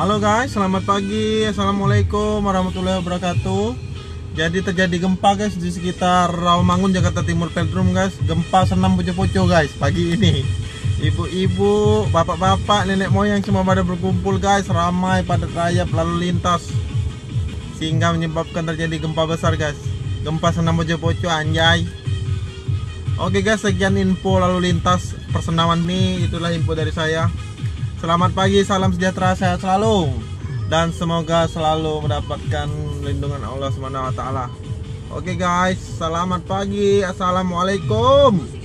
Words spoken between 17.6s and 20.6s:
sehingga menyebabkan terjadi gempa besar guys. Gempa